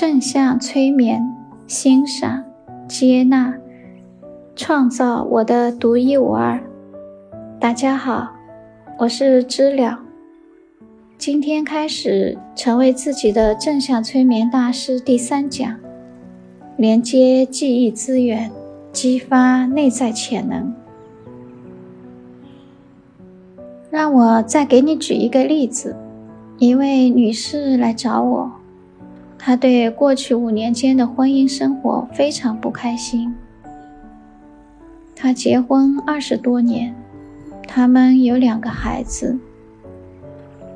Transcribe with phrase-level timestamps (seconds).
[0.00, 1.20] 正向催眠，
[1.66, 2.44] 欣赏、
[2.86, 3.52] 接纳、
[4.54, 6.62] 创造我的独一无二。
[7.58, 8.28] 大家好，
[9.00, 9.98] 我是知了。
[11.18, 15.76] 今天开始成为自己的正向催眠大师第三讲，
[16.76, 18.52] 连接记忆资源，
[18.92, 20.72] 激发内在潜能。
[23.90, 25.96] 让我再给你举一个例子，
[26.58, 28.52] 一位女士来找我。
[29.38, 33.34] 他对过去五年间的婚姻生活非常不开心。
[35.14, 36.94] 他结婚二十多年，
[37.66, 39.38] 他们有两个孩子。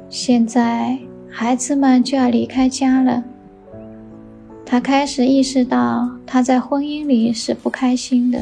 [0.08, 0.98] 现在
[1.28, 3.24] 孩子们就要离开家了。
[4.64, 8.40] 他开始意识到他在婚姻里是不开心的。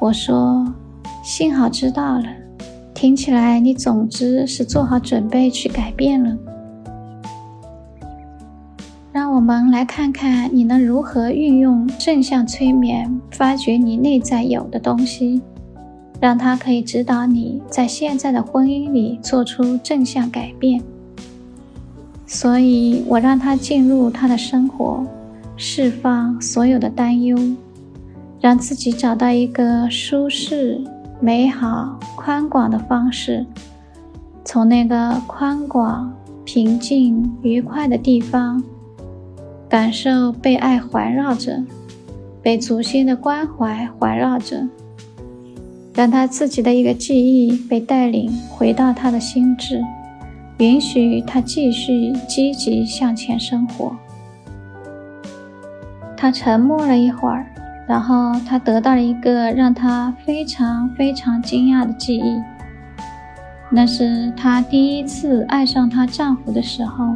[0.00, 0.72] 我说
[1.24, 2.26] ：“幸好知道了，
[2.94, 6.36] 听起来你总之是做好准备去改变了。”
[9.38, 15.40] 我们来看看你能如何运用正向催眠，发掘你内在有的东西，
[16.20, 20.82] 让它可以指导你在现在的婚姻里做出正向改变。
[22.26, 25.06] 所以我让他进入他的生活，
[25.56, 27.38] 释放所有的担忧，
[28.40, 30.82] 让自己找到一个舒适、
[31.20, 33.46] 美好、宽广的方式，
[34.44, 36.12] 从那个宽广、
[36.44, 38.60] 平静、愉快的地方。
[39.68, 41.62] 感受被爱环绕着，
[42.42, 44.66] 被祖先的关怀环绕着，
[45.94, 49.84] 让他自己的一个记忆被带领回到他的心智，
[50.56, 53.94] 允许他继续积极向前生活。
[56.16, 57.46] 他沉默了一会儿，
[57.86, 62.40] 然后他得到了一个让他非常非常惊讶的记忆，
[63.70, 67.14] 那是他第一次爱上她丈夫的时候。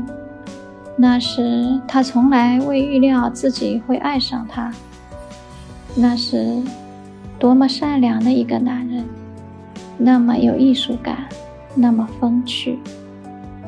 [0.97, 4.73] 那时，她从来未预料自己会爱上他。
[5.95, 6.63] 那是
[7.39, 9.05] 多么善良的一个男人，
[9.98, 11.27] 那么有艺术感，
[11.75, 12.79] 那么风趣。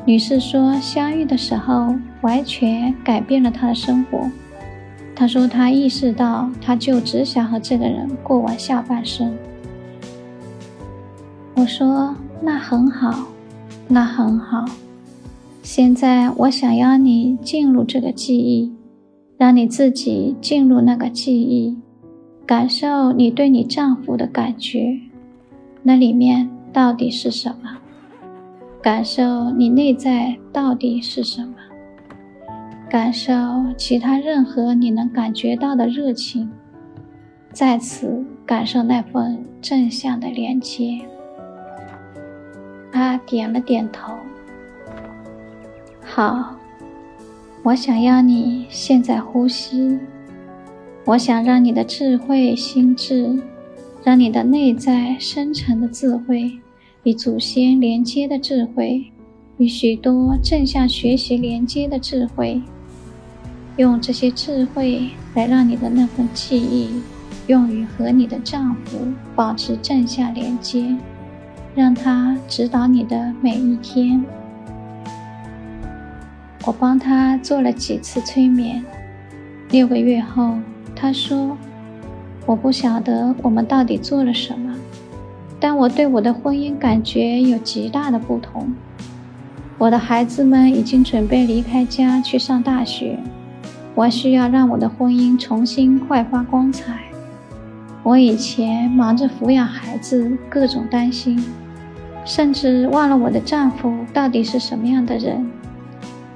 [0.05, 4.29] 女士说，相遇的时候完全改变了她的生活。
[5.15, 9.35] 她说，她意识到，她就只想和这个人过完下半生。
[11.55, 13.25] 我说，那很好，
[13.87, 14.65] 那很好。
[15.65, 18.71] 现在我想要你进入这个记忆，
[19.35, 21.75] 让你自己进入那个记忆，
[22.45, 24.99] 感受你对你丈夫的感觉，
[25.81, 27.77] 那里面到底是什么？
[28.79, 31.55] 感受你内在到底是什么？
[32.87, 33.33] 感受
[33.75, 36.47] 其他任何你能感觉到的热情，
[37.51, 41.01] 在此感受那份正向的连接。
[42.91, 44.13] 他点了点头。
[46.15, 46.55] 好，
[47.61, 49.99] 我想要你现在呼吸。
[51.03, 53.37] 我想让你的智慧心智，
[54.01, 56.53] 让你的内在深沉的智慧
[57.03, 59.11] 与祖先连接的智慧，
[59.57, 62.61] 与许多正向学习连接的智慧，
[63.75, 66.91] 用这些智慧来让你的那份记忆
[67.47, 68.99] 用于和你的丈夫
[69.35, 70.95] 保持正向连接，
[71.75, 74.23] 让他指导你的每一天。
[76.65, 78.83] 我帮他做了几次催眠，
[79.69, 80.55] 六个月后，
[80.95, 81.55] 他说
[82.47, 84.73] ：“我不晓得我们到底做了什么，
[85.59, 88.73] 但我对我的婚姻感觉有极大的不同。
[89.77, 93.19] 我的孩子们已经准备离开家去上大学，
[93.93, 96.95] 我需要让我的婚姻重新焕发光彩。
[98.01, 101.43] 我以前忙着抚养孩子，各种担心，
[102.25, 105.47] 甚至忘了我的丈夫到底是什么样的人。”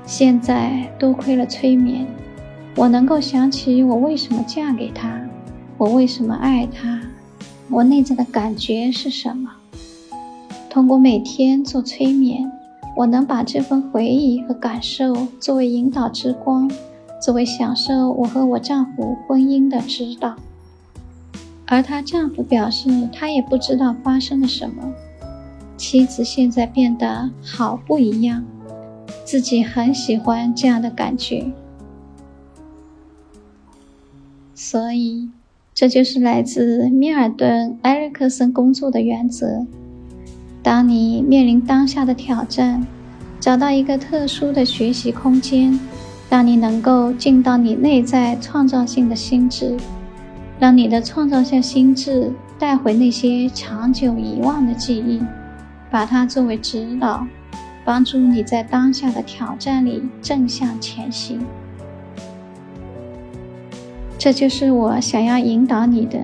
[0.10, 2.08] 现在多亏了催眠，
[2.76, 5.22] 我能够想起我为什么嫁给他，
[5.78, 7.00] 我为什么爱他，
[7.70, 9.52] 我内在的感觉是什么。
[10.68, 12.52] 通过每天做催眠，
[12.98, 16.68] 我能把这份回忆和感受作为引导之光，
[17.22, 20.34] 作为享受我和我丈夫婚姻的指导。
[21.68, 24.92] 而她丈夫表示，他也不知道发生了什么，
[25.78, 28.44] 妻子现在变得好不一样。
[29.30, 31.52] 自己很喜欢这样的感觉，
[34.56, 35.30] 所以
[35.72, 39.68] 这就是来自米尔顿·埃里克森工作的原则。
[40.64, 42.88] 当你面临当下的挑战，
[43.40, 45.80] 找到一个特殊的学习空间，
[46.28, 49.78] 让你能够进到你内在创造性的心智，
[50.60, 55.22] 让你的创造性心智带回那些长久遗忘的记忆，
[55.92, 57.28] 把它作为指导。
[57.84, 61.46] 帮助你在当下的挑战里正向前行。
[64.18, 66.20] 这就是我想要引导你的。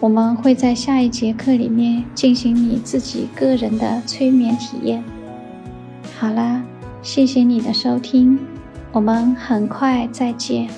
[0.00, 5.04] 我们会在下一节课里面进行你自己个人的催眠体验。
[6.18, 6.62] 好啦，
[7.02, 8.38] 谢谢你的收听，
[8.90, 10.68] 我们很快再见。